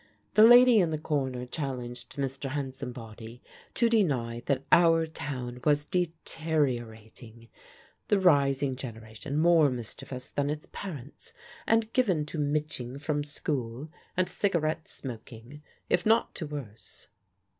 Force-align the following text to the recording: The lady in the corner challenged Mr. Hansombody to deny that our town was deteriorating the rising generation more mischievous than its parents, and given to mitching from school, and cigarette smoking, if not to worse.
The 0.33 0.41
lady 0.41 0.79
in 0.79 0.89
the 0.89 0.97
corner 0.97 1.45
challenged 1.45 2.15
Mr. 2.15 2.49
Hansombody 2.49 3.39
to 3.75 3.87
deny 3.87 4.41
that 4.47 4.63
our 4.71 5.05
town 5.05 5.59
was 5.63 5.85
deteriorating 5.85 7.49
the 8.07 8.19
rising 8.19 8.75
generation 8.75 9.37
more 9.37 9.69
mischievous 9.69 10.29
than 10.31 10.49
its 10.49 10.65
parents, 10.71 11.33
and 11.67 11.93
given 11.93 12.25
to 12.25 12.39
mitching 12.39 12.97
from 12.97 13.23
school, 13.23 13.91
and 14.17 14.27
cigarette 14.27 14.87
smoking, 14.87 15.61
if 15.87 16.03
not 16.03 16.33
to 16.33 16.47
worse. 16.47 17.09